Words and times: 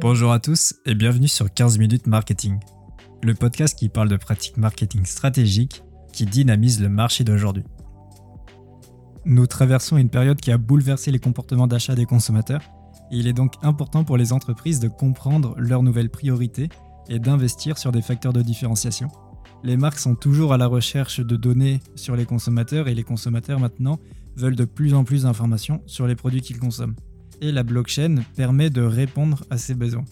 Bonjour 0.00 0.32
à 0.32 0.40
tous 0.40 0.74
et 0.86 0.94
bienvenue 0.94 1.28
sur 1.28 1.52
15 1.52 1.78
minutes 1.78 2.06
marketing, 2.06 2.58
le 3.22 3.34
podcast 3.34 3.78
qui 3.78 3.88
parle 3.88 4.08
de 4.08 4.16
pratiques 4.16 4.56
marketing 4.56 5.04
stratégiques 5.04 5.82
qui 6.12 6.26
dynamisent 6.26 6.80
le 6.80 6.88
marché 6.88 7.24
d'aujourd'hui. 7.24 7.64
Nous 9.24 9.46
traversons 9.46 9.96
une 9.96 10.10
période 10.10 10.40
qui 10.40 10.52
a 10.52 10.58
bouleversé 10.58 11.10
les 11.10 11.18
comportements 11.18 11.66
d'achat 11.66 11.94
des 11.94 12.06
consommateurs 12.06 12.62
il 13.12 13.26
est 13.26 13.32
donc 13.32 13.54
important 13.62 14.04
pour 14.04 14.16
les 14.16 14.32
entreprises 14.32 14.78
de 14.78 14.86
comprendre 14.86 15.54
leurs 15.58 15.82
nouvelles 15.82 16.10
priorités 16.10 16.68
et 17.08 17.18
d'investir 17.18 17.76
sur 17.76 17.90
des 17.90 18.02
facteurs 18.02 18.32
de 18.32 18.40
différenciation. 18.40 19.08
Les 19.64 19.76
marques 19.76 19.98
sont 19.98 20.14
toujours 20.14 20.52
à 20.52 20.56
la 20.56 20.68
recherche 20.68 21.18
de 21.18 21.36
données 21.36 21.80
sur 21.96 22.14
les 22.14 22.24
consommateurs 22.24 22.86
et 22.86 22.94
les 22.94 23.02
consommateurs 23.02 23.58
maintenant 23.58 23.98
veulent 24.36 24.56
de 24.56 24.64
plus 24.64 24.94
en 24.94 25.02
plus 25.02 25.24
d'informations 25.24 25.82
sur 25.86 26.06
les 26.06 26.14
produits 26.14 26.40
qu'ils 26.40 26.60
consomment. 26.60 26.94
Et 27.40 27.52
la 27.52 27.62
blockchain 27.62 28.16
permet 28.36 28.70
de 28.70 28.82
répondre 28.82 29.44
à 29.50 29.56
ces 29.56 29.74
besoins. 29.74 30.04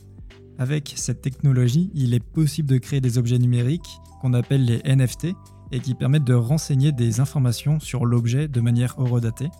Avec 0.58 0.94
cette 0.96 1.20
technologie, 1.20 1.90
il 1.94 2.14
est 2.14 2.24
possible 2.24 2.68
de 2.68 2.78
créer 2.78 3.00
des 3.00 3.18
objets 3.18 3.38
numériques 3.38 3.88
qu'on 4.20 4.34
appelle 4.34 4.64
les 4.64 4.82
NFT 4.84 5.28
et 5.70 5.80
qui 5.80 5.94
permettent 5.94 6.24
de 6.24 6.34
renseigner 6.34 6.90
des 6.90 7.20
informations 7.20 7.78
sur 7.78 8.06
l'objet 8.06 8.48
de 8.48 8.60
manière 8.60 8.98
horodatée. 8.98 9.50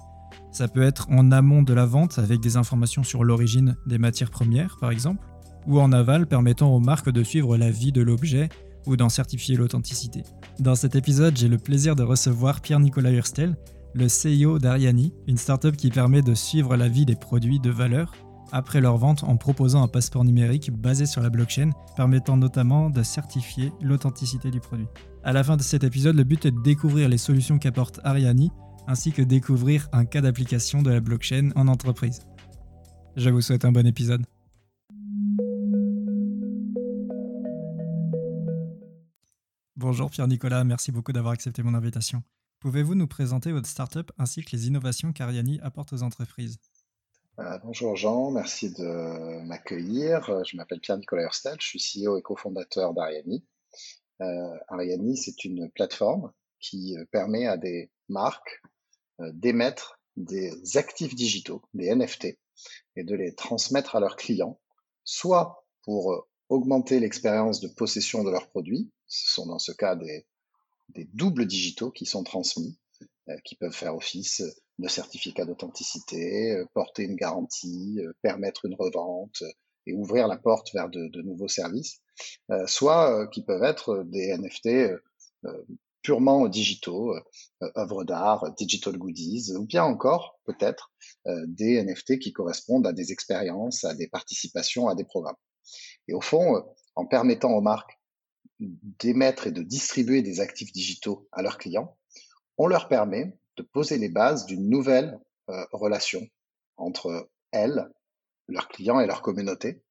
Ça 0.51 0.67
peut 0.67 0.83
être 0.83 1.09
en 1.11 1.31
amont 1.31 1.63
de 1.63 1.75
la 1.75 1.87
vente 1.87 2.19
avec 2.19 2.41
des 2.41 2.57
informations 2.57 3.05
sur 3.05 3.23
l'origine 3.23 3.77
des 3.87 3.99
matières 3.99 4.31
premières 4.31 4.77
par 4.81 4.91
exemple, 4.91 5.25
ou 5.67 5.79
en 5.79 5.93
aval 5.93 6.27
permettant 6.27 6.75
aux 6.75 6.81
marques 6.81 7.11
de 7.11 7.23
suivre 7.23 7.57
la 7.57 7.71
vie 7.71 7.93
de 7.93 8.03
l'objet 8.03 8.49
ou 8.87 8.97
d'en 8.97 9.11
certifier 9.11 9.57
l'authenticité. 9.57 10.23
Dans 10.59 10.75
cet 10.75 10.97
épisode, 10.97 11.37
j'ai 11.37 11.49
le 11.49 11.59
plaisir 11.59 11.95
de 11.95 12.03
recevoir 12.03 12.61
Pierre-Nicolas 12.63 13.13
Hurstel, 13.13 13.57
le 13.95 14.07
CEO 14.07 14.59
d'Ariani, 14.59 15.13
une 15.27 15.37
startup 15.37 15.77
qui 15.77 15.91
permet 15.91 16.23
de 16.23 16.35
suivre 16.35 16.77
la 16.77 16.89
vie 16.89 17.07
des 17.07 17.17
produits 17.17 17.61
de 17.61 17.71
valeur 17.71 18.13
après 18.53 18.81
leur 18.81 18.97
vente 18.97 19.25
en 19.25 19.37
proposant 19.37 19.83
un 19.83 19.89
passeport 19.89 20.25
numérique 20.25 20.71
basé 20.73 21.07
sur 21.07 21.21
la 21.21 21.31
blockchain, 21.31 21.71
permettant 21.97 22.37
notamment 22.37 22.91
de 22.91 23.03
certifier 23.03 23.73
l'authenticité 23.81 24.51
du 24.51 24.61
produit. 24.61 24.87
À 25.25 25.33
la 25.33 25.45
fin 25.45 25.57
de 25.57 25.63
cet 25.63 25.85
épisode, 25.85 26.17
le 26.17 26.25
but 26.25 26.47
est 26.47 26.51
de 26.51 26.63
découvrir 26.63 27.09
les 27.09 27.19
solutions 27.19 27.59
qu'apporte 27.59 28.01
Ariani, 28.05 28.51
ainsi 28.87 29.13
que 29.13 29.23
découvrir 29.23 29.89
un 29.93 30.05
cas 30.05 30.21
d'application 30.21 30.83
de 30.83 30.91
la 30.91 31.01
blockchain 31.01 31.51
en 31.57 31.69
entreprise. 31.69 32.21
Je 33.17 33.31
vous 33.31 33.43
souhaite 33.43 33.65
un 33.65 33.73
bon 33.73 33.87
épisode. 33.87 34.23
Bonjour 39.77 40.11
Pierre-Nicolas, 40.11 40.65
merci 40.65 40.91
beaucoup 40.91 41.13
d'avoir 41.13 41.35
accepté 41.35 41.63
mon 41.63 41.75
invitation. 41.75 42.23
Pouvez-vous 42.61 42.97
nous 42.97 43.07
présenter 43.07 43.53
votre 43.53 43.69
startup 43.69 44.11
ainsi 44.19 44.43
que 44.43 44.51
les 44.51 44.67
innovations 44.67 45.13
qu'Ariani 45.13 45.61
apporte 45.63 45.93
aux 45.93 46.03
entreprises? 46.03 46.59
Bonjour 47.63 47.95
Jean, 47.95 48.33
merci 48.33 48.71
de 48.71 49.41
m'accueillir. 49.47 50.45
Je 50.45 50.57
m'appelle 50.57 50.81
Pierre-Nicolas 50.81 51.23
Hurstel, 51.23 51.57
je 51.61 51.79
suis 51.79 52.03
CEO 52.05 52.17
et 52.19 52.23
cofondateur 52.23 52.95
d'Ariani. 52.95 53.45
Euh, 54.21 54.59
Ariani, 54.67 55.17
c'est 55.17 55.45
une 55.45 55.71
plateforme 55.71 56.33
qui 56.59 56.97
euh, 56.99 57.05
permet 57.13 57.47
à 57.47 57.57
des 57.57 57.93
marques 58.09 58.61
euh, 59.21 59.31
d'émettre 59.35 60.01
des 60.17 60.77
actifs 60.77 61.15
digitaux, 61.15 61.63
des 61.75 61.95
NFT, 61.95 62.37
et 62.97 63.05
de 63.05 63.15
les 63.15 63.37
transmettre 63.37 63.95
à 63.95 64.01
leurs 64.01 64.17
clients, 64.17 64.61
soit 65.05 65.65
pour 65.83 66.27
augmenter 66.49 66.99
l'expérience 66.99 67.61
de 67.61 67.69
possession 67.69 68.25
de 68.25 68.31
leurs 68.31 68.49
produits, 68.49 68.91
ce 69.07 69.33
sont 69.33 69.47
dans 69.47 69.61
ce 69.61 69.71
cas 69.71 69.95
des, 69.95 70.27
des 70.91 71.09
doubles 71.13 71.47
digitaux 71.47 71.91
qui 71.91 72.07
sont 72.07 72.25
transmis, 72.25 72.79
qui 73.45 73.57
peuvent 73.57 73.75
faire 73.75 73.95
office 73.95 74.43
de 74.79 74.89
certificat 74.89 75.45
d'authenticité, 75.45 76.63
porter 76.75 77.03
une 77.05 77.17
garantie, 77.17 77.99
permettre 78.23 78.65
une 78.65 78.75
revente 78.75 79.43
et 79.87 79.93
ouvrir 79.93 80.29
la 80.29 80.37
porte 80.37 80.73
vers 80.73 80.89
de, 80.89 81.09
de 81.09 81.23
nouveaux 81.23 81.49
services, 81.49 82.01
soit 82.67 83.29
qui 83.29 83.43
peuvent 83.45 83.65
être 83.65 84.05
des 84.05 84.37
NFT 84.37 84.99
purement 86.09 86.49
digitaux, 86.49 87.15
euh, 87.63 87.71
œuvres 87.77 88.03
d'art, 88.03 88.53
digital 88.55 88.97
goodies, 88.97 89.53
ou 89.57 89.67
bien 89.67 89.85
encore 89.85 90.39
peut-être 90.47 90.91
euh, 91.27 91.45
des 91.47 91.83
NFT 91.83 92.19
qui 92.19 92.33
correspondent 92.33 92.87
à 92.87 92.95
des 92.95 93.13
expériences, 93.13 93.85
à 93.85 93.95
des 93.95 94.09
participations, 94.09 94.89
à 94.89 94.95
des 94.95 95.05
programmes. 95.05 95.37
Et 96.07 96.15
au 96.15 96.23
fond, 96.23 96.57
euh, 96.57 96.61
en 96.95 97.05
permettant 97.05 97.51
aux 97.53 97.61
marques 97.61 97.98
d'émettre 98.61 99.47
et 99.47 99.53
de 99.53 99.63
distribuer 99.63 100.23
des 100.23 100.41
actifs 100.41 100.73
digitaux 100.73 101.29
à 101.33 101.43
leurs 101.43 101.59
clients, 101.59 101.97
on 102.57 102.67
leur 102.67 102.89
permet 102.89 103.39
de 103.57 103.63
poser 103.63 103.99
les 103.99 104.09
bases 104.09 104.47
d'une 104.47 104.69
nouvelle 104.69 105.19
relation 105.73 106.27
entre 106.77 107.31
elles, 107.53 107.89
leurs 108.49 108.69
clients 108.69 109.01
et 109.01 109.07
leur 109.07 109.23
communauté, 109.23 109.83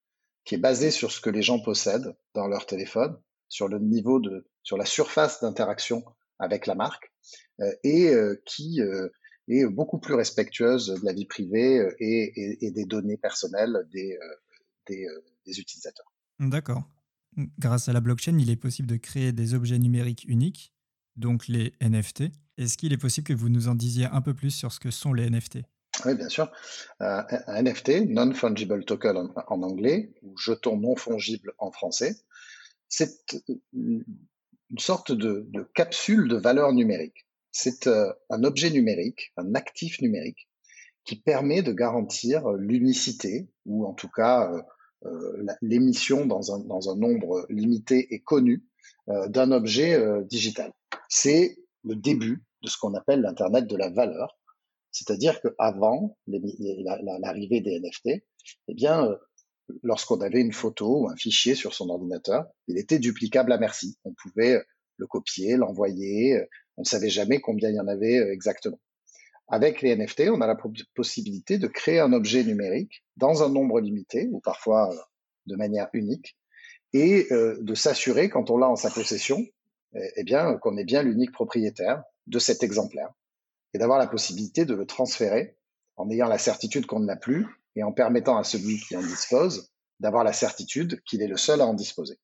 qui 0.45 0.55
est 0.55 0.59
basée 0.59 0.91
sur 0.91 1.11
ce 1.11 1.21
que 1.21 1.29
les 1.29 1.41
gens 1.41 1.59
possèdent 1.59 2.15
dans 2.33 2.47
leur 2.47 2.65
téléphone, 2.65 3.17
sur 3.49 3.67
le 3.67 3.79
niveau 3.79 4.19
de, 4.19 4.47
sur 4.63 4.77
la 4.77 4.85
surface 4.85 5.41
d'interaction 5.41 6.03
avec 6.39 6.67
la 6.67 6.75
marque 6.75 7.11
euh, 7.61 7.71
et 7.83 8.13
euh, 8.13 8.41
qui 8.45 8.81
euh, 8.81 9.09
est 9.47 9.65
beaucoup 9.65 9.99
plus 9.99 10.13
respectueuse 10.13 10.87
de 10.87 11.05
la 11.05 11.13
vie 11.13 11.25
privée 11.25 11.81
et, 11.99 12.65
et, 12.65 12.71
des 12.71 12.85
données 12.85 13.17
personnelles 13.17 13.87
des, 13.91 14.19
des, 14.87 15.07
des 15.45 15.59
utilisateurs. 15.59 16.11
D'accord. 16.39 16.83
Grâce 17.59 17.87
à 17.87 17.93
la 17.93 18.01
blockchain, 18.01 18.37
il 18.39 18.49
est 18.49 18.55
possible 18.55 18.87
de 18.87 18.97
créer 18.97 19.31
des 19.31 19.53
objets 19.53 19.79
numériques 19.79 20.25
uniques, 20.27 20.73
donc 21.15 21.47
les 21.47 21.73
NFT. 21.81 22.25
Est-ce 22.57 22.77
qu'il 22.77 22.93
est 22.93 22.97
possible 22.97 23.27
que 23.27 23.33
vous 23.33 23.49
nous 23.49 23.67
en 23.67 23.75
disiez 23.75 24.05
un 24.05 24.21
peu 24.21 24.33
plus 24.33 24.51
sur 24.51 24.71
ce 24.71 24.79
que 24.79 24.91
sont 24.91 25.13
les 25.13 25.29
NFT 25.29 25.59
oui, 26.05 26.13
bien 26.15 26.29
sûr. 26.29 26.51
un 26.99 27.25
NFT, 27.63 28.07
Non-Fungible 28.07 28.85
Token 28.85 29.17
en, 29.47 29.63
anglais, 29.63 30.13
ou 30.21 30.37
jeton 30.37 30.77
non 30.77 30.95
fongible 30.95 31.53
en 31.57 31.71
français, 31.71 32.15
c'est 32.87 33.33
euh, 33.33 33.55
une 33.73 34.79
sorte 34.79 35.11
de, 35.11 35.49
capsule 35.73 36.27
de 36.27 36.35
valeur 36.35 36.73
numérique. 36.73 37.27
C'est 37.51 37.87
euh, 37.87 38.13
un 38.29 38.43
objet 38.43 38.69
numérique, 38.69 39.33
un 39.37 39.55
actif 39.55 40.01
numérique, 40.01 40.47
qui 41.03 41.15
permet 41.15 41.63
de 41.63 41.71
garantir 41.71 42.47
l'unicité, 42.51 43.49
ou 43.65 43.85
en 43.85 43.93
tout 43.93 44.09
cas 44.09 44.51
euh, 44.51 44.61
l'émission 45.61 46.25
dans 46.25 46.55
un, 46.55 46.59
dans 46.59 46.89
un 46.89 46.95
nombre 46.95 47.45
limité 47.49 48.07
et 48.13 48.19
connu 48.19 48.65
d'un 49.07 49.51
objet 49.51 50.01
digital. 50.25 50.73
C'est 51.07 51.57
le 51.83 51.95
début 51.95 52.43
de 52.63 52.67
ce 52.67 52.77
qu'on 52.77 52.93
appelle 52.93 53.21
l'Internet 53.21 53.67
de 53.67 53.75
la 53.75 53.89
valeur, 53.89 54.37
c'est-à-dire 54.91 55.39
qu'avant 55.41 56.17
l'arrivée 56.27 57.61
des 57.61 57.79
NFT, 57.79 58.23
eh 58.67 58.73
bien, 58.73 59.17
lorsqu'on 59.83 60.21
avait 60.21 60.41
une 60.41 60.53
photo 60.53 61.03
ou 61.03 61.09
un 61.09 61.15
fichier 61.15 61.55
sur 61.55 61.73
son 61.73 61.89
ordinateur, 61.89 62.45
il 62.67 62.77
était 62.77 62.99
duplicable 62.99 63.51
à 63.51 63.57
merci. 63.57 63.97
On 64.03 64.13
pouvait 64.13 64.55
euh, 64.55 64.63
le 64.97 65.07
copier, 65.07 65.57
l'envoyer, 65.57 66.35
euh, 66.35 66.45
on 66.77 66.81
ne 66.81 66.87
savait 66.87 67.09
jamais 67.09 67.39
combien 67.39 67.69
il 67.69 67.75
y 67.75 67.79
en 67.79 67.87
avait 67.87 68.19
euh, 68.19 68.31
exactement. 68.31 68.79
Avec 69.47 69.81
les 69.81 69.95
NFT, 69.95 70.29
on 70.29 70.41
a 70.41 70.47
la 70.47 70.57
possibilité 70.93 71.57
de 71.57 71.67
créer 71.67 71.99
un 71.99 72.11
objet 72.13 72.43
numérique 72.43 73.03
dans 73.15 73.43
un 73.43 73.49
nombre 73.49 73.79
limité 73.79 74.27
ou 74.31 74.39
parfois 74.39 74.93
de 75.45 75.55
manière 75.55 75.87
unique 75.93 76.37
et 76.93 77.27
de 77.31 77.75
s'assurer 77.75 78.29
quand 78.29 78.49
on 78.49 78.57
l'a 78.57 78.67
en 78.67 78.75
sa 78.75 78.89
possession, 78.89 79.45
eh, 79.93 80.11
eh 80.17 80.23
bien 80.23 80.57
qu'on 80.57 80.77
est 80.77 80.83
bien 80.83 81.03
l'unique 81.03 81.31
propriétaire 81.31 82.03
de 82.27 82.39
cet 82.39 82.63
exemplaire 82.63 83.09
et 83.73 83.77
d'avoir 83.77 83.99
la 83.99 84.07
possibilité 84.07 84.65
de 84.65 84.73
le 84.73 84.85
transférer 84.85 85.55
en 85.95 86.09
ayant 86.09 86.27
la 86.27 86.37
certitude 86.37 86.85
qu'on 86.85 86.99
ne 86.99 87.07
l'a 87.07 87.15
plus 87.15 87.47
et 87.75 87.83
en 87.83 87.91
permettant 87.91 88.37
à 88.37 88.43
celui 88.43 88.79
qui 88.79 88.95
en 88.95 89.01
dispose 89.01 89.71
d'avoir 89.99 90.23
la 90.23 90.33
certitude 90.33 91.01
qu'il 91.03 91.21
est 91.21 91.27
le 91.27 91.37
seul 91.37 91.61
à 91.61 91.65
en 91.65 91.73
disposer. 91.73 92.19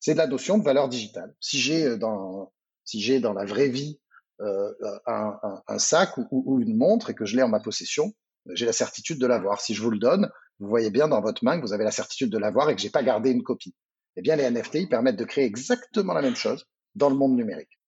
C'est 0.00 0.14
de 0.14 0.18
la 0.18 0.26
notion 0.26 0.58
de 0.58 0.64
valeur 0.64 0.88
digitale. 0.88 1.34
Si 1.40 1.58
j'ai 1.60 1.84
euh, 1.84 1.96
dans, 1.96 2.52
si 2.84 3.00
j'ai 3.00 3.20
dans 3.20 3.32
la 3.32 3.44
vraie 3.44 3.68
vie 3.68 4.00
euh, 4.42 4.72
un, 5.06 5.38
un, 5.42 5.62
un, 5.66 5.78
sac 5.78 6.16
ou, 6.18 6.26
ou, 6.30 6.60
une 6.60 6.76
montre 6.76 7.10
et 7.10 7.14
que 7.14 7.24
je 7.24 7.36
l'ai 7.36 7.42
en 7.42 7.48
ma 7.48 7.60
possession, 7.60 8.12
j'ai 8.54 8.66
la 8.66 8.72
certitude 8.72 9.18
de 9.18 9.26
l'avoir. 9.26 9.60
Si 9.60 9.74
je 9.74 9.82
vous 9.82 9.90
le 9.90 9.98
donne, 9.98 10.30
vous 10.58 10.68
voyez 10.68 10.90
bien 10.90 11.08
dans 11.08 11.20
votre 11.20 11.44
main 11.44 11.56
que 11.56 11.62
vous 11.62 11.72
avez 11.72 11.84
la 11.84 11.90
certitude 11.90 12.30
de 12.30 12.38
l'avoir 12.38 12.68
et 12.68 12.74
que 12.74 12.80
j'ai 12.80 12.90
pas 12.90 13.02
gardé 13.02 13.30
une 13.30 13.42
copie. 13.42 13.74
Eh 14.16 14.22
bien, 14.22 14.36
les 14.36 14.50
NFT 14.50 14.74
ils 14.74 14.88
permettent 14.88 15.16
de 15.16 15.24
créer 15.24 15.44
exactement 15.44 16.12
la 16.12 16.22
même 16.22 16.36
chose 16.36 16.66
dans 16.94 17.08
le 17.08 17.16
monde 17.16 17.36
numérique. 17.36 17.80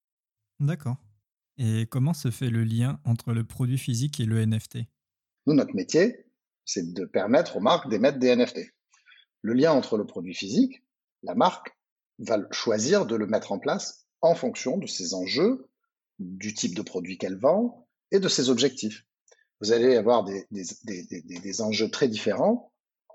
D'accord. 0.60 0.96
Et 1.58 1.86
comment 1.86 2.14
se 2.14 2.30
fait 2.30 2.50
le 2.50 2.64
lien 2.64 3.00
entre 3.04 3.32
le 3.32 3.44
produit 3.44 3.78
physique 3.78 4.20
et 4.20 4.24
le 4.24 4.44
NFT 4.44 4.78
Nous, 5.46 5.54
notre 5.54 5.74
métier, 5.74 6.26
c'est 6.64 6.92
de 6.92 7.04
permettre 7.04 7.56
aux 7.56 7.60
marques 7.60 7.88
d'émettre 7.88 8.18
des 8.18 8.34
NFT. 8.34 8.60
Le 9.42 9.52
lien 9.52 9.72
entre 9.72 9.96
le 9.96 10.06
produit 10.06 10.34
physique, 10.34 10.82
la 11.22 11.34
marque 11.34 11.76
va 12.18 12.38
choisir 12.50 13.06
de 13.06 13.16
le 13.16 13.26
mettre 13.26 13.52
en 13.52 13.58
place 13.58 14.06
en 14.20 14.34
fonction 14.34 14.78
de 14.78 14.86
ses 14.86 15.14
enjeux, 15.14 15.68
du 16.18 16.54
type 16.54 16.74
de 16.74 16.82
produit 16.82 17.18
qu'elle 17.18 17.38
vend 17.38 17.86
et 18.10 18.20
de 18.20 18.28
ses 18.28 18.50
objectifs. 18.50 19.04
Vous 19.60 19.72
allez 19.72 19.96
avoir 19.96 20.24
des, 20.24 20.46
des, 20.50 20.64
des, 20.84 21.22
des, 21.22 21.60
enjeux 21.62 21.90
très 21.90 22.08
différents 22.08 22.72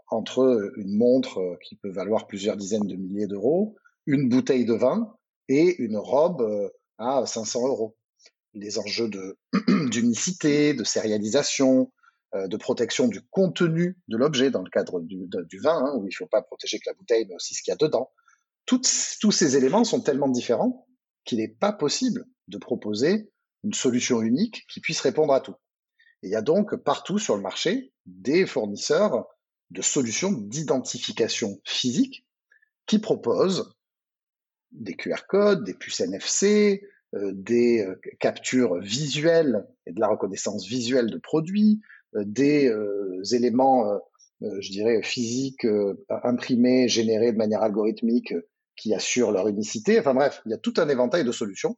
entre 0.10 0.72
une 0.78 0.98
montre 0.98 1.58
qui 1.64 1.76
peut 1.76 1.92
valoir 1.92 2.28
plusieurs 2.28 2.58
dizaines 2.58 2.88
de 2.88 2.96
milliers 2.96 3.28
d'euros, 3.28 3.76
une 4.06 4.30
bouteille 4.30 4.66
de 4.66 4.74
vin 4.74 5.16
et 5.48 5.76
une 5.82 5.98
robe 5.98 6.42
euh, 6.42 6.70
à 6.98 7.26
500 7.26 7.68
euros. 7.68 7.96
Les 8.54 8.80
enjeux 8.80 9.10
d'unicité, 9.92 10.74
de 10.74 10.84
sérialisation, 10.84 11.92
de 12.34 12.58
protection 12.58 13.08
du 13.08 13.22
contenu 13.32 13.98
de 14.08 14.16
l'objet 14.16 14.52
dans 14.52 14.62
le 14.62 14.70
cadre 14.70 15.00
du, 15.00 15.28
vin, 15.60 15.84
hein, 15.84 15.96
où 15.96 16.04
il 16.04 16.10
ne 16.10 16.16
faut 16.16 16.28
pas 16.28 16.44
protéger 16.44 16.78
que 16.78 16.88
la 16.88 16.94
bouteille, 16.94 17.26
mais 17.28 17.34
aussi 17.36 17.56
ce 17.56 17.64
qu'il 17.64 17.72
y 17.72 17.74
a 17.74 17.78
dedans. 17.78 18.12
tous 18.66 19.32
ces 19.32 19.56
éléments 19.56 19.84
sont 19.84 20.02
tellement 20.02 20.28
différents 20.28 20.88
qu'il 21.26 21.40
n'est 21.40 21.48
pas 21.48 21.74
possible 21.74 22.26
de 22.50 22.58
proposer 22.58 23.30
une 23.64 23.74
solution 23.74 24.22
unique 24.22 24.66
qui 24.70 24.80
puisse 24.80 25.02
répondre 25.02 25.34
à 25.34 25.42
tout. 25.42 25.56
Et 26.24 26.28
il 26.28 26.32
y 26.32 26.36
a 26.36 26.42
donc 26.42 26.76
partout 26.76 27.20
sur 27.20 27.36
le 27.36 27.42
marché 27.42 27.94
des 28.06 28.46
fournisseurs 28.46 29.26
de 29.72 29.82
solutions 29.82 30.32
d'identification 30.32 31.62
physique 31.64 32.26
qui 32.86 33.00
proposent 33.00 33.76
des 34.72 34.96
QR 34.96 35.26
codes, 35.28 35.64
des 35.64 35.74
puces 35.74 36.02
NFC, 36.02 36.82
euh, 37.16 37.32
des 37.34 37.82
euh, 37.82 38.00
captures 38.20 38.80
visuelles 38.80 39.66
et 39.86 39.94
de 39.94 40.00
la 40.00 40.08
reconnaissance 40.08 40.68
visuelle 40.68 41.10
de 41.10 41.18
produits, 41.18 41.82
euh, 42.16 42.24
des 42.26 42.72
éléments, 43.32 44.00
je 44.42 44.72
dirais, 44.72 45.02
physiques 45.04 45.68
imprimés, 46.24 46.88
générés 46.88 47.32
de 47.32 47.38
manière 47.38 47.62
algorithmique 47.62 48.34
qui 48.76 48.94
assurent 48.94 49.32
leur 49.32 49.48
unicité. 49.48 50.00
Enfin 50.00 50.14
bref, 50.14 50.42
il 50.46 50.52
y 50.52 50.54
a 50.54 50.58
tout 50.58 50.74
un 50.78 50.88
éventail 50.88 51.24
de 51.24 51.32
solutions 51.32 51.78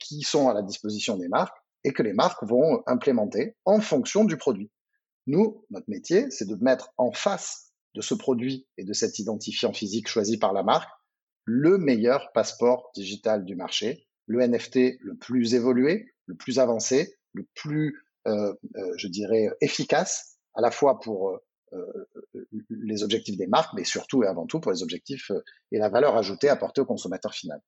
qui 0.00 0.22
sont 0.22 0.48
à 0.48 0.54
la 0.54 0.62
disposition 0.62 1.16
des 1.16 1.28
marques 1.28 1.56
et 1.84 1.92
que 1.92 2.02
les 2.02 2.12
marques 2.12 2.42
vont 2.42 2.82
implémenter 2.86 3.56
en 3.64 3.80
fonction 3.80 4.24
du 4.24 4.36
produit. 4.36 4.70
Nous, 5.26 5.64
notre 5.70 5.88
métier, 5.88 6.30
c'est 6.30 6.48
de 6.48 6.56
mettre 6.56 6.92
en 6.96 7.12
face 7.12 7.72
de 7.94 8.00
ce 8.00 8.14
produit 8.14 8.66
et 8.78 8.84
de 8.84 8.92
cet 8.92 9.18
identifiant 9.18 9.72
physique 9.72 10.08
choisi 10.08 10.38
par 10.38 10.52
la 10.52 10.62
marque 10.62 10.90
le 11.46 11.78
meilleur 11.78 12.32
passeport 12.32 12.90
digital 12.94 13.44
du 13.44 13.54
marché, 13.54 14.06
le 14.26 14.44
NFT 14.44 14.98
le 15.00 15.16
plus 15.16 15.54
évolué, 15.54 16.12
le 16.26 16.34
plus 16.34 16.58
avancé, 16.58 17.14
le 17.32 17.46
plus, 17.54 18.04
euh, 18.26 18.52
euh, 18.76 18.92
je 18.96 19.06
dirais, 19.06 19.48
efficace, 19.60 20.38
à 20.54 20.60
la 20.60 20.72
fois 20.72 20.98
pour 20.98 21.38
euh, 21.72 22.08
les 22.68 23.04
objectifs 23.04 23.36
des 23.36 23.46
marques, 23.46 23.72
mais 23.74 23.84
surtout 23.84 24.24
et 24.24 24.26
avant 24.26 24.46
tout 24.46 24.58
pour 24.60 24.72
les 24.72 24.82
objectifs 24.82 25.30
et 25.70 25.78
la 25.78 25.88
valeur 25.88 26.16
ajoutée 26.16 26.48
apportée 26.48 26.80
au 26.80 26.86
consommateur 26.86 27.32
final. 27.32 27.60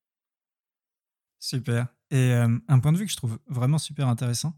Super. 1.39 1.87
Et 2.11 2.33
un 2.33 2.79
point 2.81 2.93
de 2.93 2.99
vue 2.99 3.07
que 3.07 3.13
je 3.13 3.17
trouve 3.17 3.39
vraiment 3.47 3.79
super 3.79 4.09
intéressant, 4.09 4.55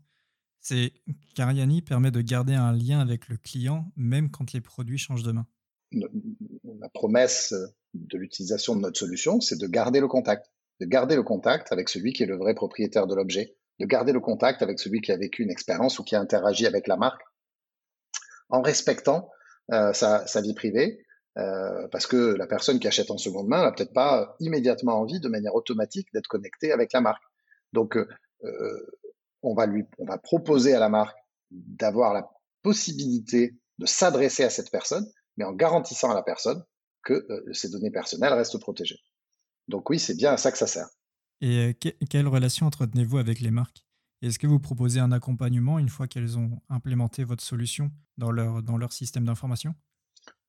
c'est 0.61 0.93
qu'Ariani 1.35 1.83
permet 1.83 2.11
de 2.11 2.21
garder 2.21 2.55
un 2.55 2.73
lien 2.73 3.01
avec 3.01 3.29
le 3.29 3.37
client 3.37 3.91
même 3.97 4.31
quand 4.31 4.53
les 4.53 4.61
produits 4.61 4.99
changent 4.99 5.23
de 5.23 5.33
main. 5.33 5.47
La 5.93 6.89
promesse 6.91 7.55
de 7.95 8.19
l'utilisation 8.19 8.77
de 8.77 8.81
notre 8.81 8.99
solution, 8.99 9.41
c'est 9.41 9.59
de 9.59 9.67
garder 9.67 10.01
le 10.01 10.09
contact, 10.09 10.53
de 10.81 10.87
garder 10.87 11.17
le 11.17 11.23
contact 11.23 11.73
avec 11.73 11.89
celui 11.89 12.13
qui 12.13 12.23
est 12.23 12.27
le 12.27 12.37
vrai 12.37 12.55
propriétaire 12.55 13.07
de 13.07 13.15
l'objet, 13.15 13.57
de 13.81 13.87
garder 13.87 14.13
le 14.13 14.21
contact 14.21 14.63
avec 14.63 14.79
celui 14.79 15.01
qui 15.01 15.11
a 15.11 15.17
vécu 15.17 15.43
une 15.43 15.51
expérience 15.51 15.99
ou 15.99 16.05
qui 16.05 16.15
a 16.15 16.21
interagi 16.21 16.67
avec 16.67 16.87
la 16.87 16.97
marque, 16.97 17.23
en 18.49 18.63
respectant 18.63 19.31
euh, 19.73 19.93
sa, 19.93 20.41
vie 20.43 20.55
privée, 20.55 21.05
euh, 21.39 21.89
parce 21.89 22.07
que 22.07 22.35
la 22.35 22.47
personne 22.47 22.79
qui 22.79 22.89
achète 22.89 23.11
en 23.11 23.19
seconde 23.19 23.49
main 23.49 23.63
n'a 23.63 23.73
peut-être 23.73 23.93
pas 23.93 24.35
immédiatement 24.41 25.01
envie, 25.01 25.21
de 25.21 25.29
manière 25.29 25.55
automatique, 25.55 26.09
d'être 26.13 26.27
connectée 26.27 26.73
avec 26.73 26.93
la 26.93 27.01
marque. 27.01 27.23
Donc, 27.73 27.97
euh, 27.97 28.07
on 29.43 29.55
va 29.55 29.67
lui, 29.67 29.85
on 29.99 30.05
va 30.05 30.19
proposer 30.19 30.75
à 30.75 30.81
la 30.81 30.89
marque 30.89 31.17
d'avoir 31.51 32.13
la 32.15 32.29
possibilité 32.63 33.57
de 33.79 33.87
s'adresser 33.87 34.45
à 34.45 34.51
cette 34.51 34.71
personne, 34.71 35.07
mais 35.37 35.45
en 35.45 35.53
garantissant 35.53 36.11
à 36.11 36.15
la 36.15 36.23
personne 36.23 36.63
que 37.03 37.15
euh, 37.15 37.53
ces 37.53 37.71
données 37.71 37.91
personnelles 37.91 38.35
restent 38.35 38.61
protégées. 38.61 38.99
Donc 39.69 39.89
oui, 39.89 39.99
c'est 39.99 40.17
bien 40.17 40.33
à 40.33 40.37
ça 40.37 40.53
que 40.53 40.59
ça 40.59 40.67
sert. 40.67 40.89
Et 41.41 41.75
euh, 41.85 41.91
quelle 42.11 42.29
relation 42.29 42.67
entretenez-vous 42.67 43.19
avec 43.19 43.41
les 43.41 43.51
marques? 43.51 43.85
Est-ce 44.21 44.39
que 44.39 44.47
vous 44.47 44.61
proposez 44.61 45.01
un 45.01 45.13
accompagnement 45.13 45.79
une 45.79 45.89
fois 45.89 46.07
qu'elles 46.07 46.37
ont 46.37 46.61
implémenté 46.69 47.25
votre 47.25 47.43
solution 47.43 47.91
dans 48.19 48.31
leur, 48.31 48.63
dans 48.63 48.77
leur 48.77 48.93
système 48.93 49.25
d'information? 49.25 49.75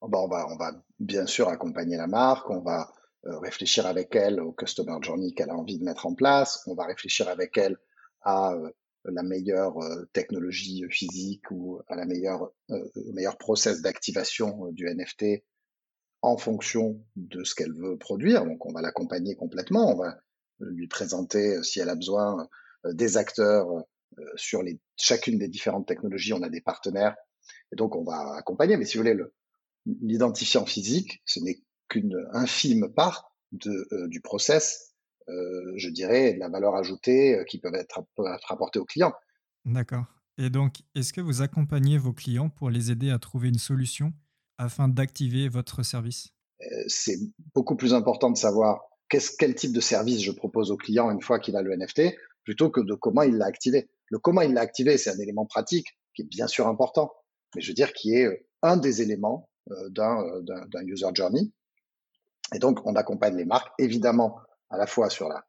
Oh, 0.01 0.07
bah, 0.07 0.19
on, 0.21 0.27
va, 0.27 0.47
on 0.49 0.57
va 0.57 0.71
bien 0.99 1.25
sûr 1.25 1.49
accompagner 1.49 1.97
la 1.97 2.07
marque, 2.07 2.49
on 2.49 2.61
va 2.61 2.91
euh, 3.25 3.37
réfléchir 3.39 3.85
avec 3.85 4.15
elle 4.15 4.39
au 4.39 4.51
customer 4.51 4.97
journey 5.01 5.33
qu'elle 5.33 5.49
a 5.49 5.55
envie 5.55 5.79
de 5.79 5.83
mettre 5.83 6.05
en 6.05 6.13
place, 6.13 6.63
on 6.67 6.75
va 6.75 6.85
réfléchir 6.85 7.27
avec 7.27 7.57
elle 7.57 7.77
à 8.23 8.53
la 9.05 9.23
meilleure 9.23 9.79
technologie 10.13 10.85
physique 10.91 11.49
ou 11.49 11.81
à 11.87 11.95
la 11.95 12.05
meilleure, 12.05 12.51
le 12.69 13.13
meilleur 13.13 13.35
process 13.39 13.81
d'activation 13.81 14.67
du 14.73 14.85
NFT 14.85 15.43
en 16.21 16.37
fonction 16.37 17.03
de 17.15 17.43
ce 17.43 17.55
qu'elle 17.55 17.73
veut 17.73 17.97
produire. 17.97 18.45
Donc 18.45 18.63
on 18.67 18.71
va 18.71 18.81
l'accompagner 18.81 19.35
complètement, 19.35 19.91
on 19.91 19.97
va 19.97 20.17
lui 20.59 20.87
présenter 20.87 21.57
euh, 21.57 21.63
si 21.63 21.79
elle 21.79 21.89
a 21.89 21.95
besoin 21.95 22.47
euh, 22.85 22.93
des 22.93 23.17
acteurs 23.17 23.67
euh, 24.19 24.23
sur 24.35 24.61
les, 24.61 24.79
chacune 24.97 25.39
des 25.39 25.47
différentes 25.47 25.87
technologies, 25.87 26.33
on 26.33 26.43
a 26.43 26.49
des 26.49 26.61
partenaires 26.61 27.15
et 27.71 27.75
donc 27.75 27.95
on 27.95 28.03
va 28.03 28.35
accompagner. 28.37 28.77
Mais 28.77 28.85
si 28.85 28.97
vous 28.97 29.03
voulez, 29.03 29.17
l'identifiant 29.85 30.65
physique, 30.65 31.21
ce 31.25 31.39
n'est 31.39 31.61
qu'une 31.89 32.25
infime 32.33 32.89
part 32.93 33.35
de, 33.51 34.07
du 34.07 34.21
process, 34.21 34.93
je 35.27 35.89
dirais, 35.89 36.33
de 36.33 36.39
la 36.39 36.49
valeur 36.49 36.75
ajoutée 36.75 37.43
qui 37.49 37.59
peut 37.59 37.73
être, 37.73 37.99
être 38.33 38.51
apportée 38.51 38.79
aux 38.79 38.85
clients. 38.85 39.13
D'accord. 39.65 40.05
Et 40.37 40.49
donc, 40.49 40.77
est-ce 40.95 41.13
que 41.13 41.21
vous 41.21 41.41
accompagnez 41.41 41.97
vos 41.97 42.13
clients 42.13 42.49
pour 42.49 42.69
les 42.69 42.91
aider 42.91 43.11
à 43.11 43.19
trouver 43.19 43.49
une 43.49 43.59
solution 43.59 44.13
afin 44.57 44.87
d'activer 44.87 45.49
votre 45.49 45.83
service? 45.83 46.29
Euh, 46.61 46.83
C'est 46.87 47.17
beaucoup 47.53 47.75
plus 47.75 47.93
important 47.93 48.31
de 48.31 48.37
savoir 48.37 48.81
quel 49.09 49.55
type 49.55 49.73
de 49.73 49.81
service 49.81 50.21
je 50.21 50.31
propose 50.31 50.71
au 50.71 50.77
client 50.77 51.11
une 51.11 51.21
fois 51.21 51.39
qu'il 51.39 51.55
a 51.57 51.61
le 51.61 51.75
NFT, 51.75 52.15
plutôt 52.43 52.69
que 52.69 52.79
de 52.79 52.93
comment 52.93 53.23
il 53.23 53.35
l'a 53.35 53.45
activé. 53.45 53.89
Le 54.07 54.19
comment 54.19 54.41
il 54.41 54.53
l'a 54.53 54.61
activé, 54.61 54.97
c'est 54.97 55.09
un 55.09 55.19
élément 55.19 55.45
pratique 55.45 55.87
qui 56.15 56.21
est 56.21 56.29
bien 56.29 56.47
sûr 56.47 56.67
important, 56.67 57.11
mais 57.55 57.61
je 57.61 57.67
veux 57.67 57.75
dire 57.75 57.93
qui 57.93 58.15
est 58.15 58.25
euh, 58.25 58.47
un 58.61 58.77
des 58.77 59.01
éléments 59.01 59.49
euh, 59.49 59.50
d'un 59.89 60.85
user 60.85 61.07
journey. 61.13 61.51
Et 62.53 62.59
donc, 62.59 62.85
on 62.85 62.95
accompagne 62.95 63.37
les 63.37 63.45
marques, 63.45 63.71
évidemment, 63.79 64.39
à 64.69 64.77
la 64.77 64.87
fois 64.87 65.09
sur 65.09 65.29
la, 65.29 65.45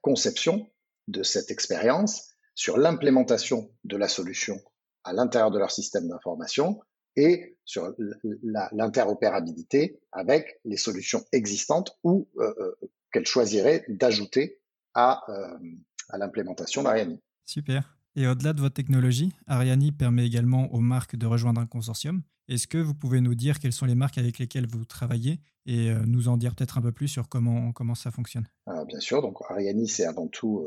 conception 0.00 0.68
de 1.08 1.22
cette 1.22 1.50
expérience, 1.50 2.30
sur 2.54 2.76
l'implémentation 2.76 3.70
de 3.84 3.96
la 3.96 4.08
solution 4.08 4.60
à 5.04 5.12
l'intérieur 5.12 5.50
de 5.50 5.58
leur 5.58 5.70
système 5.70 6.08
d'information, 6.08 6.80
et 7.16 7.58
sur 7.64 7.94
l'interopérabilité 8.72 10.00
avec 10.12 10.60
les 10.64 10.76
solutions 10.76 11.22
existantes 11.32 11.98
ou 12.04 12.28
euh, 12.38 12.54
euh, 12.58 12.90
qu'elle 13.12 13.26
choisirait 13.26 13.84
d'ajouter 13.88 14.60
à, 14.94 15.22
euh, 15.28 15.58
à 16.08 16.18
l'implémentation 16.18 16.82
d'Ariani. 16.82 17.20
Super. 17.44 17.96
Et 18.14 18.26
au-delà 18.26 18.52
de 18.52 18.60
votre 18.60 18.74
technologie, 18.74 19.32
Ariani 19.46 19.92
permet 19.92 20.26
également 20.26 20.72
aux 20.72 20.80
marques 20.80 21.16
de 21.16 21.26
rejoindre 21.26 21.60
un 21.60 21.66
consortium. 21.66 22.22
Est-ce 22.48 22.66
que 22.66 22.78
vous 22.78 22.94
pouvez 22.94 23.20
nous 23.20 23.34
dire 23.34 23.58
quelles 23.58 23.72
sont 23.72 23.86
les 23.86 23.94
marques 23.94 24.18
avec 24.18 24.38
lesquelles 24.38 24.66
vous 24.66 24.84
travaillez 24.84 25.40
et 25.64 25.94
nous 26.06 26.28
en 26.28 26.36
dire 26.36 26.54
peut-être 26.54 26.76
un 26.76 26.82
peu 26.82 26.92
plus 26.92 27.08
sur 27.08 27.28
comment, 27.28 27.72
comment 27.72 27.94
ça 27.94 28.10
fonctionne? 28.10 28.46
Bien 28.88 29.00
sûr, 29.00 29.22
donc 29.22 29.38
Ariani, 29.48 29.88
c'est 29.88 30.04
avant 30.04 30.26
tout 30.26 30.66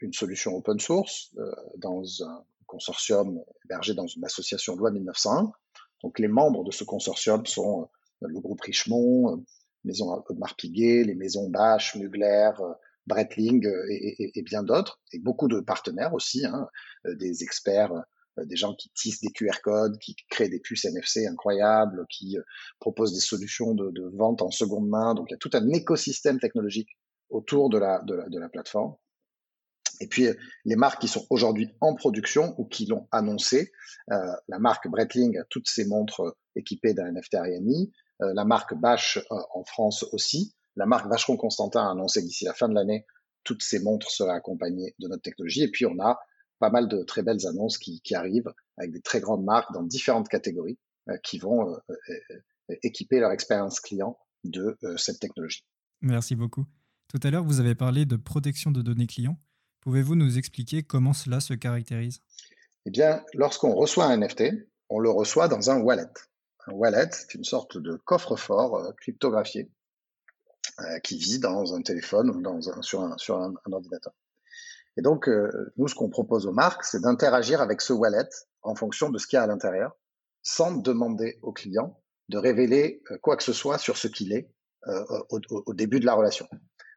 une 0.00 0.12
solution 0.12 0.56
open 0.56 0.78
source 0.78 1.34
dans 1.78 2.04
un 2.22 2.44
consortium 2.64 3.40
hébergé 3.64 3.92
dans 3.92 4.06
une 4.06 4.24
association 4.24 4.76
loi 4.76 4.90
1901 4.92 5.52
donc 6.02 6.18
les 6.18 6.28
membres 6.28 6.64
de 6.64 6.70
ce 6.70 6.84
consortium 6.84 7.46
sont 7.46 7.88
euh, 8.22 8.28
le 8.28 8.40
groupe 8.40 8.60
Richemont, 8.60 9.32
euh, 9.32 9.36
Maison 9.84 10.22
Marpiguet, 10.36 11.04
les 11.04 11.14
maisons 11.14 11.48
Bache, 11.48 11.96
Mugler, 11.96 12.50
euh, 12.60 12.72
Breitling 13.06 13.66
et, 13.88 14.42
bien 14.42 14.62
d'autres, 14.62 15.00
et 15.12 15.18
beaucoup 15.18 15.48
de 15.48 15.60
partenaires 15.60 16.14
aussi, 16.14 16.44
hein, 16.44 16.68
des 17.04 17.42
experts, 17.42 17.92
des 18.36 18.56
gens 18.56 18.74
qui 18.74 18.90
tissent 18.90 19.20
des 19.20 19.30
QR 19.30 19.60
codes, 19.62 19.98
qui 19.98 20.16
créent 20.28 20.48
des 20.48 20.60
puces 20.60 20.84
NFC 20.84 21.26
incroyables, 21.26 22.06
qui 22.10 22.36
proposent 22.80 23.14
des 23.14 23.20
solutions 23.20 23.74
de, 23.74 24.10
vente 24.16 24.42
en 24.42 24.50
seconde 24.50 24.88
main. 24.88 25.14
Donc 25.14 25.26
il 25.30 25.32
y 25.32 25.34
a 25.34 25.38
tout 25.38 25.50
un 25.54 25.68
écosystème 25.70 26.40
technologique 26.40 26.90
autour 27.30 27.70
de 27.70 27.78
la, 27.78 28.02
de 28.02 28.38
la 28.38 28.48
plateforme. 28.48 28.96
Et 30.00 30.08
puis, 30.08 30.28
les 30.64 30.76
marques 30.76 31.00
qui 31.00 31.08
sont 31.08 31.26
aujourd'hui 31.30 31.70
en 31.80 31.94
production 31.94 32.54
ou 32.58 32.64
qui 32.64 32.86
l'ont 32.86 33.08
annoncé, 33.12 33.72
euh, 34.10 34.16
la 34.48 34.58
marque 34.58 34.88
Breitling 34.88 35.38
a 35.38 35.44
toutes 35.48 35.68
ses 35.68 35.86
montres 35.86 36.20
euh, 36.20 36.36
équipées 36.54 36.94
d'un 36.94 37.12
NFT 37.12 37.34
Ariani, 37.34 37.92
euh, 38.22 38.32
la 38.34 38.44
marque 38.44 38.74
Bache 38.74 39.18
en 39.30 39.64
France 39.64 40.04
aussi, 40.12 40.54
la 40.76 40.86
marque 40.86 41.08
Vacheron 41.08 41.36
Constantin 41.36 41.86
a 41.86 41.90
annoncé 41.90 42.22
d'ici 42.22 42.44
la 42.44 42.54
fin 42.54 42.68
de 42.68 42.74
l'année 42.74 43.06
toutes 43.44 43.62
ses 43.62 43.78
montres 43.78 44.10
seraient 44.10 44.34
accompagnées 44.34 44.94
de 44.98 45.08
notre 45.08 45.22
technologie. 45.22 45.62
Et 45.62 45.70
puis, 45.70 45.86
on 45.86 45.98
a 46.00 46.18
pas 46.58 46.70
mal 46.70 46.88
de 46.88 47.02
très 47.04 47.22
belles 47.22 47.46
annonces 47.46 47.78
qui, 47.78 48.02
arrivent 48.14 48.52
avec 48.76 48.90
des 48.90 49.00
très 49.00 49.20
grandes 49.20 49.44
marques 49.44 49.72
dans 49.72 49.82
différentes 49.82 50.28
catégories 50.28 50.78
qui 51.22 51.38
vont 51.38 51.78
équiper 52.82 53.20
leur 53.20 53.30
expérience 53.30 53.78
client 53.78 54.18
de 54.42 54.76
cette 54.96 55.20
technologie. 55.20 55.64
Merci 56.00 56.34
beaucoup. 56.34 56.66
Tout 57.08 57.20
à 57.22 57.30
l'heure, 57.30 57.44
vous 57.44 57.60
avez 57.60 57.74
parlé 57.74 58.04
de 58.04 58.16
protection 58.16 58.70
de 58.70 58.82
données 58.82 59.06
clients. 59.06 59.38
Pouvez-vous 59.80 60.16
nous 60.16 60.38
expliquer 60.38 60.82
comment 60.82 61.12
cela 61.12 61.40
se 61.40 61.54
caractérise? 61.54 62.20
Eh 62.86 62.90
bien, 62.90 63.24
lorsqu'on 63.34 63.74
reçoit 63.74 64.06
un 64.06 64.16
NFT, 64.16 64.44
on 64.88 64.98
le 64.98 65.10
reçoit 65.10 65.48
dans 65.48 65.70
un 65.70 65.80
wallet. 65.80 66.12
Un 66.66 66.72
wallet, 66.72 67.08
c'est 67.12 67.34
une 67.34 67.44
sorte 67.44 67.78
de 67.78 67.94
coffre-fort 68.04 68.76
euh, 68.76 68.92
cryptographié 69.00 69.70
euh, 70.80 70.98
qui 71.00 71.16
vit 71.16 71.38
dans 71.38 71.74
un 71.74 71.82
téléphone 71.82 72.30
ou 72.30 72.40
dans 72.40 72.70
un, 72.70 72.82
sur, 72.82 73.00
un, 73.02 73.16
sur 73.18 73.38
un, 73.38 73.54
ordinateur. 73.70 74.12
Et 74.96 75.02
donc, 75.02 75.28
euh, 75.28 75.72
nous, 75.76 75.88
ce 75.88 75.94
qu'on 75.94 76.08
propose 76.08 76.46
aux 76.46 76.52
marques, 76.52 76.84
c'est 76.84 77.02
d'interagir 77.02 77.60
avec 77.60 77.80
ce 77.80 77.92
wallet 77.92 78.28
en 78.62 78.74
fonction 78.74 79.10
de 79.10 79.18
ce 79.18 79.26
qu'il 79.26 79.36
y 79.36 79.40
a 79.40 79.42
à 79.42 79.46
l'intérieur, 79.46 79.96
sans 80.42 80.72
demander 80.72 81.38
au 81.42 81.52
client 81.52 82.00
de 82.28 82.38
révéler 82.38 83.02
euh, 83.10 83.18
quoi 83.18 83.36
que 83.36 83.42
ce 83.42 83.52
soit 83.52 83.78
sur 83.78 83.96
ce 83.96 84.08
qu'il 84.08 84.32
est 84.32 84.50
euh, 84.88 85.04
au, 85.30 85.74
début 85.74 86.00
de 86.00 86.06
la 86.06 86.14
relation. 86.14 86.48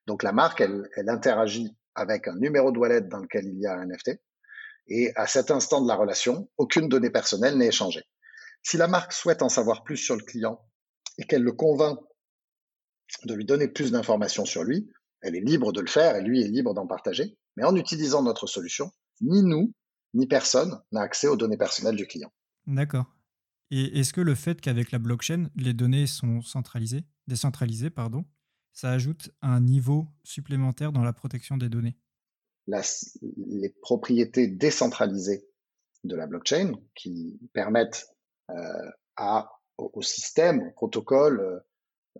Donc 0.07 0.23
la 0.23 0.31
marque, 0.31 0.61
elle, 0.61 0.87
elle 0.95 1.09
interagit 1.09 1.75
avec 1.95 2.27
un 2.27 2.35
numéro 2.35 2.71
de 2.71 2.77
wallet 2.77 3.01
dans 3.01 3.19
lequel 3.19 3.45
il 3.45 3.59
y 3.59 3.65
a 3.65 3.73
un 3.73 3.85
NFT, 3.85 4.19
et 4.87 5.11
à 5.15 5.27
cet 5.27 5.51
instant 5.51 5.81
de 5.81 5.87
la 5.87 5.95
relation, 5.95 6.49
aucune 6.57 6.87
donnée 6.87 7.09
personnelle 7.09 7.57
n'est 7.57 7.67
échangée. 7.67 8.03
Si 8.63 8.77
la 8.77 8.87
marque 8.87 9.13
souhaite 9.13 9.41
en 9.41 9.49
savoir 9.49 9.83
plus 9.83 9.97
sur 9.97 10.15
le 10.15 10.23
client 10.23 10.59
et 11.17 11.25
qu'elle 11.25 11.43
le 11.43 11.51
convainc 11.51 11.99
de 13.25 13.33
lui 13.33 13.45
donner 13.45 13.67
plus 13.67 13.91
d'informations 13.91 14.45
sur 14.45 14.63
lui, 14.63 14.89
elle 15.21 15.35
est 15.35 15.41
libre 15.41 15.71
de 15.71 15.81
le 15.81 15.87
faire 15.87 16.15
et 16.15 16.23
lui 16.23 16.41
est 16.41 16.47
libre 16.47 16.73
d'en 16.73 16.87
partager. 16.87 17.37
Mais 17.57 17.63
en 17.63 17.75
utilisant 17.75 18.23
notre 18.23 18.47
solution, 18.47 18.91
ni 19.21 19.43
nous, 19.43 19.73
ni 20.13 20.27
personne 20.27 20.79
n'a 20.91 21.01
accès 21.01 21.27
aux 21.27 21.35
données 21.35 21.57
personnelles 21.57 21.95
du 21.95 22.07
client. 22.07 22.31
D'accord. 22.67 23.05
Et 23.71 23.99
est-ce 23.99 24.13
que 24.13 24.21
le 24.21 24.35
fait 24.35 24.61
qu'avec 24.61 24.91
la 24.91 24.99
blockchain, 24.99 25.49
les 25.55 25.73
données 25.73 26.07
sont 26.07 26.41
centralisées, 26.41 27.03
décentralisées, 27.27 27.89
pardon, 27.89 28.25
ça 28.73 28.91
ajoute 28.91 29.29
un 29.41 29.59
niveau 29.59 30.07
supplémentaire 30.23 30.91
dans 30.91 31.03
la 31.03 31.13
protection 31.13 31.57
des 31.57 31.69
données? 31.69 31.97
Les 32.67 33.69
propriétés 33.81 34.47
décentralisées 34.47 35.45
de 36.03 36.15
la 36.15 36.27
blockchain 36.27 36.73
qui 36.95 37.39
permettent 37.53 38.07
euh, 38.49 38.91
à, 39.17 39.51
au, 39.77 40.01
système, 40.01 40.61
au 40.61 40.71
protocole, 40.71 41.39
euh, 41.39 41.59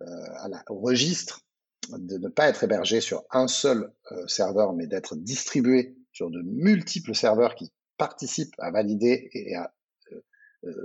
à 0.00 0.48
la, 0.48 0.62
au 0.68 0.78
registre 0.78 1.40
de 1.90 2.18
ne 2.18 2.28
pas 2.28 2.48
être 2.48 2.62
hébergé 2.64 3.00
sur 3.00 3.24
un 3.30 3.48
seul 3.48 3.92
euh, 4.12 4.26
serveur, 4.26 4.72
mais 4.72 4.86
d'être 4.86 5.16
distribué 5.16 5.96
sur 6.12 6.30
de 6.30 6.42
multiples 6.42 7.14
serveurs 7.14 7.54
qui 7.54 7.72
participent 7.96 8.54
à 8.58 8.70
valider 8.70 9.28
et 9.32 9.54
à 9.54 9.72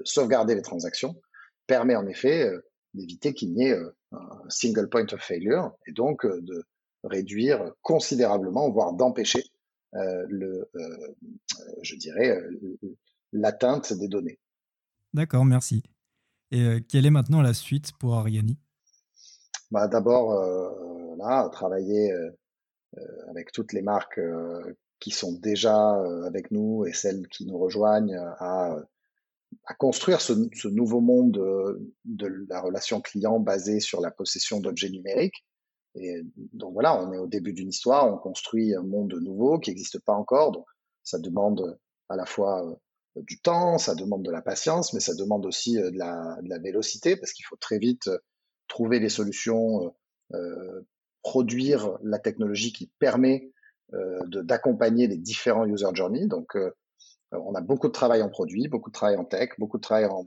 sauvegarder 0.06 0.56
les 0.56 0.62
transactions, 0.62 1.22
permet 1.68 1.96
en 1.98 2.08
effet 2.08 2.50
d'éviter 2.94 3.34
qu'il 3.34 3.54
n'y 3.54 3.68
ait 3.68 3.78
un 4.14 4.50
single 4.50 4.88
point 4.88 5.06
of 5.12 5.20
failure 5.20 5.74
et 5.86 5.92
donc 5.92 6.26
de 6.26 6.64
réduire 7.04 7.74
considérablement, 7.82 8.70
voire 8.70 8.94
d'empêcher 8.94 9.44
le, 9.94 10.70
je 11.82 11.96
dirais, 11.96 12.40
l'atteinte 13.34 13.92
des 13.92 14.08
données. 14.08 14.40
D'accord, 15.14 15.44
merci. 15.44 15.84
Et 16.52 16.82
quelle 16.88 17.06
est 17.06 17.12
maintenant 17.12 17.42
la 17.42 17.54
suite 17.54 17.92
pour 18.00 18.16
Ariani? 18.16 18.58
Bah, 19.76 19.88
D'abord, 19.88 20.34
là, 21.18 21.50
travailler 21.50 22.14
avec 23.28 23.52
toutes 23.52 23.74
les 23.74 23.82
marques 23.82 24.22
qui 25.00 25.12
sont 25.12 25.34
déjà 25.34 25.94
avec 26.26 26.50
nous 26.52 26.86
et 26.86 26.94
celles 26.94 27.28
qui 27.28 27.46
nous 27.46 27.58
rejoignent 27.58 28.18
à, 28.40 28.78
construire 29.78 30.22
ce, 30.22 30.68
nouveau 30.68 31.02
monde 31.02 31.32
de, 32.06 32.46
la 32.50 32.62
relation 32.62 33.02
client 33.02 33.40
basée 33.40 33.82
sur 33.82 34.00
la 34.00 34.12
possession 34.12 34.62
d'objets 34.62 34.90
numériques. 34.90 35.46
Et 35.96 36.22
donc 36.54 36.74
voilà, 36.74 37.02
on 37.02 37.14
est 37.14 37.18
au 37.18 37.28
début 37.28 37.54
d'une 37.54 37.70
histoire, 37.70 38.14
on 38.14 38.18
construit 38.18 38.76
un 38.76 38.84
monde 38.84 39.14
nouveau 39.22 39.60
qui 39.60 39.70
n'existe 39.72 40.00
pas 40.00 40.14
encore. 40.14 40.52
Donc 40.52 40.66
ça 41.04 41.20
demande 41.20 41.78
à 42.10 42.16
la 42.16 42.26
fois 42.26 42.80
du 43.16 43.40
temps, 43.40 43.78
ça 43.78 43.96
demande 43.96 44.24
de 44.24 44.32
la 44.32 44.42
patience, 44.42 44.94
mais 44.94 45.00
ça 45.00 45.14
demande 45.16 45.46
aussi 45.46 45.78
euh, 45.78 45.92
de 45.92 45.98
la, 45.98 46.38
de 46.42 46.50
la 46.50 46.60
vélocité 46.60 47.16
parce 47.16 47.32
qu'il 47.32 47.46
faut 47.46 47.56
très 47.56 47.78
vite 47.78 48.08
euh, 48.08 48.18
trouver 48.68 49.00
les 49.00 49.10
solutions, 49.10 49.94
euh, 50.34 50.82
produire 51.24 51.98
la 52.04 52.20
technologie 52.20 52.74
qui 52.74 52.92
permet 53.00 53.52
d'accompagner 54.44 55.08
les 55.08 55.18
différents 55.18 55.66
user 55.66 55.88
journeys. 55.94 56.26
Donc, 56.26 56.58
on 57.32 57.54
a 57.54 57.62
beaucoup 57.62 57.88
de 57.88 57.94
travail 57.94 58.24
en 58.24 58.30
produit, 58.30 58.68
beaucoup 58.68 58.90
de 58.90 58.94
travail 58.94 59.16
en 59.16 59.24
tech, 59.24 59.52
beaucoup 59.58 59.78
de 59.78 59.84
travail 59.84 60.06
en 60.06 60.26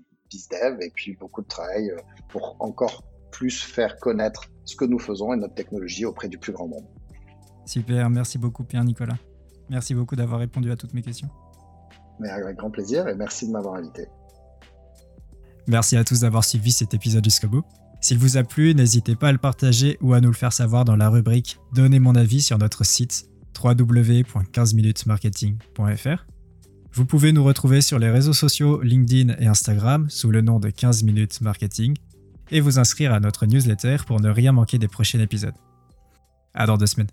dev 0.51 0.81
et 0.81 0.91
puis 0.95 1.17
beaucoup 1.17 1.43
de 1.43 1.47
travail 1.47 1.93
pour 2.29 2.57
encore 2.61 3.03
plus 3.31 3.63
faire 3.63 3.99
connaître 3.99 4.45
ce 4.65 4.77
que 4.77 4.85
nous 4.85 4.99
faisons 4.99 5.33
et 5.33 5.37
notre 5.37 5.55
technologie 5.55 6.05
auprès 6.05 6.29
du 6.29 6.39
plus 6.39 6.53
grand 6.53 6.69
monde. 6.69 6.87
Super, 7.67 8.09
merci 8.11 8.39
beaucoup 8.39 8.65
Pierre-Nicolas. 8.65 9.19
Merci 9.69 9.95
beaucoup 9.95 10.17
d'avoir 10.17 10.41
répondu 10.41 10.71
à 10.71 10.77
toutes 10.77 10.95
mes 10.95 11.03
questions. 11.03 11.29
Mais 12.21 12.31
avec 12.31 12.57
grand 12.57 12.71
plaisir 12.71 13.07
et 13.09 13.15
merci 13.15 13.47
de 13.47 13.53
m'avoir 13.53 13.75
invité. 13.75 14.07
Merci 15.67 15.97
à 15.97 16.05
tous 16.05 16.21
d'avoir 16.21 16.45
suivi 16.45 16.73
cet 16.73 16.95
épisode 16.95 17.25
jusqu'au 17.25 17.49
bout. 17.49 17.65
S'il 18.01 18.19
vous 18.19 18.37
a 18.37 18.45
plu, 18.45 18.75
n'hésitez 18.75 19.17
pas 19.17 19.29
à 19.29 19.33
le 19.33 19.39
partager 19.39 19.99
ou 20.01 20.15
à 20.15 20.21
nous 20.21 20.29
le 20.29 20.35
faire 20.35 20.53
savoir 20.53 20.85
dans 20.85 20.97
la 20.97 21.09
rubrique 21.09 21.59
Donnez 21.73 21.99
mon 21.99 22.15
avis 22.15 22.43
sur 22.43 22.59
notre 22.59 22.85
site 22.85 23.29
www.15minutesmarketing.fr. 23.63 26.27
Vous 26.93 27.05
pouvez 27.05 27.33
nous 27.33 27.45
retrouver 27.45 27.81
sur 27.81 27.99
les 27.99 28.11
réseaux 28.11 28.33
sociaux 28.33 28.81
LinkedIn 28.83 29.35
et 29.39 29.47
Instagram 29.47 30.09
sous 30.11 30.31
le 30.31 30.41
nom 30.41 30.61
de 30.61 30.71
15 30.71 31.03
minutes 31.03 31.41
marketing 31.41 31.97
et 32.51 32.61
vous 32.61 32.79
inscrire 32.79 33.13
à 33.13 33.21
notre 33.21 33.47
newsletter 33.47 33.99
pour 34.07 34.21
ne 34.21 34.31
rien 34.31 34.53
manquer 34.53 34.79
des 34.79 34.89
prochains 34.89 35.21
épisodes. 35.21 35.55
À 36.55 36.67
dans 36.67 36.77
deux 36.77 36.87
semaines. 36.87 37.09